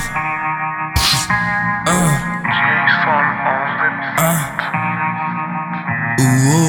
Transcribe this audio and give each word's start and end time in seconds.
Uh. 0.00 0.16
Uh. 4.18 4.56
Ooh. 6.20 6.59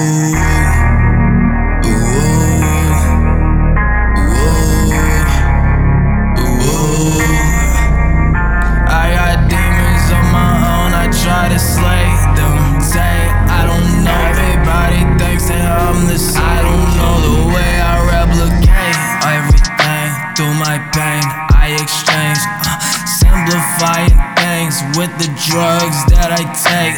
Simplifying 24.11 24.35
things 24.37 24.75
with 24.97 25.11
the 25.19 25.29
drugs 25.47 25.99
that 26.11 26.31
I 26.31 26.43
take. 26.51 26.97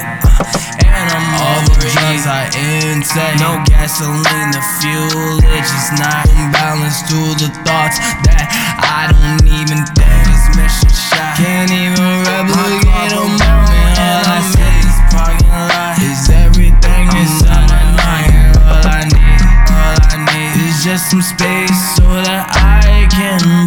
And 0.84 1.06
I'm 1.10 1.28
all 1.42 1.62
the 1.66 1.90
drugs 1.90 2.26
I 2.26 2.50
intake. 2.54 3.40
No 3.40 3.62
gasoline 3.66 4.52
to 4.54 4.62
fuel 4.80 5.42
it, 5.42 5.64
just 5.64 5.94
not 5.98 6.26
in 6.30 6.52
balance 6.52 7.02
to 7.10 7.20
the 7.38 7.50
thoughts 7.66 7.98
that 8.26 8.46
I 8.80 9.10
don't 9.10 9.44
even 9.50 9.82
think 9.98 10.24
is 10.30 10.46
mission 10.58 10.94
shot. 10.94 11.38
Can't 11.38 11.72
even 11.72 12.24
replicate 12.26 13.14
a 13.14 13.24
moment. 13.26 13.96
All 14.00 14.26
I 14.28 14.40
see 14.54 14.78
is 14.86 14.98
parking 15.14 15.50
lot. 15.50 15.98
Is 16.02 16.30
everything 16.30 17.06
inside 17.18 17.68
my 17.70 17.84
mind? 17.98 18.58
All 18.62 18.86
I 18.86 19.04
need, 19.10 19.42
all 19.70 19.98
I 20.14 20.18
need 20.30 20.54
is 20.62 20.84
just 20.84 21.10
some 21.10 21.22
space 21.22 21.80
so 21.98 22.06
that 22.22 22.50
I 22.54 23.08
can 23.10 23.63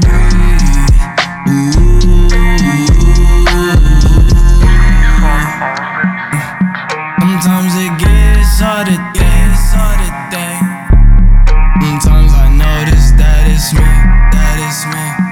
it's 13.57 13.73
me, 13.73 13.81
that 13.81 14.59
is 14.61 14.85
me. 14.93 15.26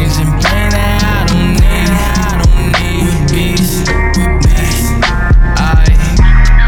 Exchanging 0.00 0.32
pain 0.40 0.70
that 0.72 1.00
I 1.04 1.28
don't 1.28 1.52
need. 1.60 1.92
I 1.92 2.40
don't 2.40 2.72
need 2.80 3.04
with 3.04 3.20
beats. 3.28 3.84
With 4.16 4.40
beats. 4.48 4.96
I 5.60 5.84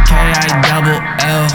K 0.04 0.12
I 0.12 0.48
double 0.68 1.00
L 1.24 1.48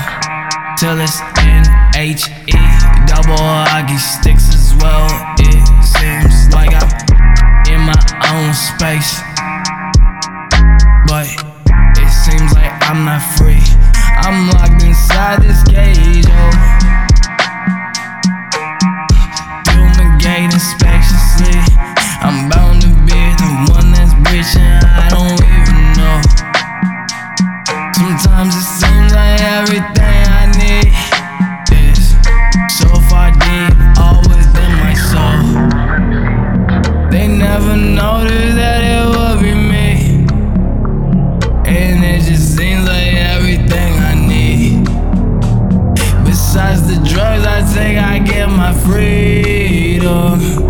till 0.78 0.98
it's 1.00 1.22
N 1.38 1.64
H 1.96 2.30
E 2.50 2.58
double 3.06 3.38
hockey 3.70 3.98
sticks 3.98 4.50
as 4.50 4.74
well. 4.82 5.08
It 5.40 5.62
seems 5.86 6.54
like 6.54 6.74
I'm 6.74 6.90
in 7.70 7.82
my 7.86 7.98
own 8.34 8.54
space, 8.54 9.22
but 11.06 11.30
it 12.02 12.10
seems 12.10 12.54
like 12.54 12.74
I'm 12.90 13.06
not 13.06 13.22
free. 13.38 13.62
I'm 14.26 14.50
locked 14.50 14.84
inside 14.84 15.42
this 15.44 15.67
Noticed 37.78 38.56
that 38.56 38.82
it 38.84 39.06
would 39.08 39.40
be 39.42 39.54
me, 39.54 40.26
and 41.66 42.04
it 42.04 42.22
just 42.22 42.58
seems 42.58 42.88
like 42.88 43.14
everything 43.14 43.94
I 44.00 44.16
need. 44.16 44.86
Besides 46.26 46.88
the 46.88 46.96
drugs 47.08 47.46
I 47.46 47.62
take, 47.74 47.98
I 47.98 48.18
get 48.20 48.50
my 48.50 48.74
freedom 48.74 50.67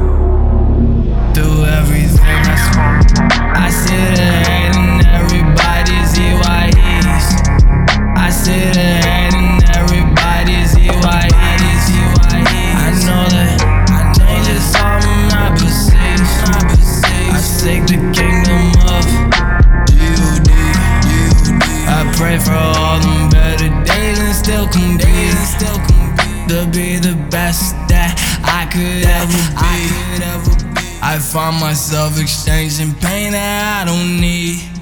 be 26.77 26.97
the 26.97 27.15
best 27.31 27.73
that 27.89 28.13
I 28.45 28.69
could 28.69 29.03
ever 29.09 29.41
be. 29.57 31.01
I 31.01 31.17
find 31.17 31.59
myself 31.59 32.21
exchanging 32.21 32.93
pain 33.01 33.31
that 33.31 33.81
I 33.81 33.85
don't 33.89 34.21
need. 34.21 34.76